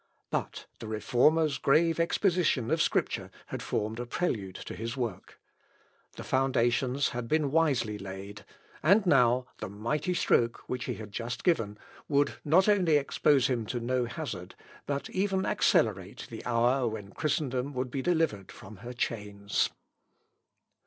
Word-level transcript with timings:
But 0.31 0.65
the 0.79 0.87
Reformer's 0.87 1.59
grave 1.59 1.99
exposition 1.99 2.71
of 2.71 2.81
Scripture 2.81 3.29
had 3.45 3.61
formed 3.61 3.99
a 3.99 4.07
prelude 4.07 4.55
to 4.65 4.73
his 4.75 4.97
work. 4.97 5.39
The 6.13 6.23
foundations 6.23 7.09
had 7.09 7.27
been 7.27 7.51
wisely 7.51 7.99
laid, 7.99 8.43
and 8.81 9.05
now 9.05 9.45
the 9.59 9.69
mighty 9.69 10.15
stroke 10.15 10.63
which 10.65 10.85
he 10.85 10.95
had 10.95 11.11
just 11.11 11.43
given 11.43 11.77
would 12.09 12.37
not 12.43 12.67
only 12.67 12.97
expose 12.97 13.45
him 13.45 13.67
to 13.67 13.79
no 13.79 14.05
hazard, 14.05 14.55
but 14.87 15.07
even 15.11 15.45
accelerate 15.45 16.25
the 16.31 16.43
hour 16.47 16.87
when 16.87 17.11
Christendom 17.11 17.71
would 17.73 17.91
be 17.91 18.01
delivered 18.01 18.51
from 18.51 18.77
her 18.77 18.93
chains. 18.93 19.69